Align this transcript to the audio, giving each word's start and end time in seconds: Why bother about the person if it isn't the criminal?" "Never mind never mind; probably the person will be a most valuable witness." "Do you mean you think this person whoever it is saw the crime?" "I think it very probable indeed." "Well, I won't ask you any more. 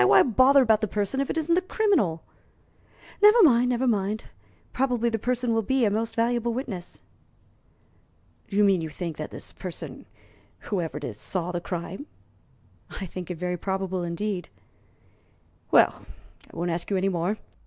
Why 0.03 0.23
bother 0.23 0.63
about 0.63 0.81
the 0.81 0.87
person 0.87 1.21
if 1.21 1.29
it 1.29 1.37
isn't 1.37 1.53
the 1.53 1.61
criminal?" 1.61 2.23
"Never 3.21 3.43
mind 3.43 3.69
never 3.69 3.85
mind; 3.85 4.25
probably 4.73 5.09
the 5.09 5.19
person 5.19 5.53
will 5.53 5.61
be 5.61 5.85
a 5.85 5.91
most 5.91 6.15
valuable 6.15 6.55
witness." 6.55 7.01
"Do 8.47 8.57
you 8.57 8.63
mean 8.63 8.81
you 8.81 8.89
think 8.89 9.17
this 9.17 9.53
person 9.53 10.07
whoever 10.57 10.97
it 10.97 11.03
is 11.03 11.19
saw 11.19 11.51
the 11.51 11.61
crime?" 11.61 12.07
"I 12.99 13.05
think 13.05 13.29
it 13.29 13.37
very 13.37 13.57
probable 13.57 14.01
indeed." 14.01 14.49
"Well, 15.69 16.07
I 16.51 16.57
won't 16.57 16.71
ask 16.71 16.89
you 16.89 16.97
any 16.97 17.09
more. 17.09 17.37